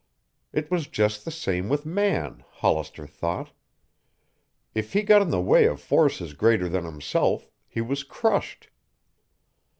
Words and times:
It 0.51 0.71
was 0.71 0.87
just 0.87 1.25
the 1.25 1.29
same 1.29 1.69
with 1.69 1.85
man, 1.85 2.43
Hollister 2.53 3.05
thought. 3.05 3.51
If 4.73 4.93
he 4.93 5.03
got 5.03 5.21
in 5.21 5.29
the 5.29 5.39
way 5.39 5.65
of 5.65 5.79
forces 5.79 6.33
greater 6.33 6.67
than 6.67 6.85
himself, 6.85 7.51
he 7.67 7.81
was 7.81 8.03
crushed. 8.03 8.71